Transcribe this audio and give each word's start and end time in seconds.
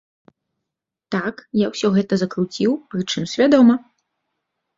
Так, 1.15 1.35
я 1.65 1.69
ўсё 1.73 1.87
гэта 1.99 2.13
закруціў, 2.23 2.71
прычым 2.95 3.23
свядома. 3.37 3.79